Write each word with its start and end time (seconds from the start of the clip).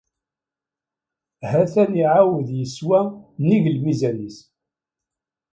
Ha-t-an 1.49 1.93
iɛawed 2.03 2.47
yeswa 2.59 2.99
nnig 3.41 3.65
lmizan-is. 3.75 4.37